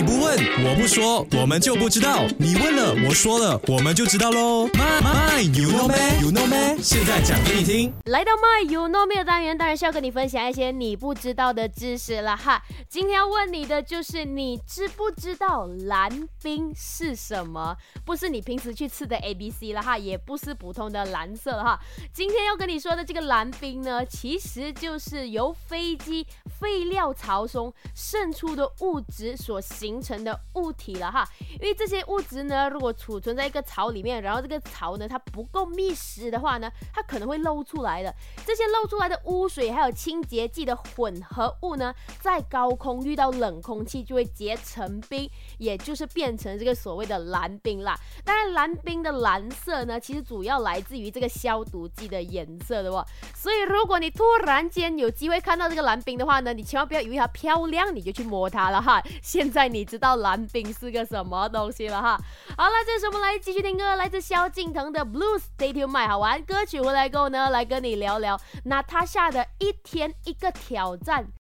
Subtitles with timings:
[0.00, 0.34] 你不问，
[0.64, 2.26] 我不说，我们就不知道。
[2.38, 4.66] 你问了，我说了，我们就知道喽。
[4.68, 7.92] My my you know me you know me，现在讲给你听。
[8.06, 12.62] 来到 My You Know Me 的单元，当然是要跟你分享一些你不知道的知识了哈。
[12.88, 17.76] 今天要问你的就是，你知不知道蓝冰是什么？
[18.02, 21.78] 不是你平时去吃的 A B C 了哈，也不是普通的蓝色哈。
[22.10, 26.26] 今天要跟你说的这个蓝冰呢，其实就是由飞机
[26.58, 31.26] 废料槽中渗出的物质所形形成的物体了哈。
[31.60, 38.14] 因为这些物质呢，如果储存在一个槽里面，然后这个槽呢它不够密实的话呢，它可能会漏出来的。
[38.46, 47.98] 这些漏出来的污水还有清洁剂的混合物呢，在高空遇到冷空气就会结成冰，也就是变成这个所谓的蓝冰啦。
[48.24, 53.04] 当然，蓝冰的蓝色呢，其实主要来自于这个消毒剂的颜色的哦。
[53.34, 59.02] 所以，如果你突然间有机会看到这个蓝冰的话呢，你千万不要以为它漂亮，你就去摸它了哈。
[59.22, 62.20] 现在你知道蓝冰是个什么东西了哈。
[62.56, 71.32] 好了，这时候我们来继续听歌，来自萧敬腾的《Blues Stay To My》，好玩歌曲回来过后呢，来跟你聊聊娜塔夏的一天一个挑战。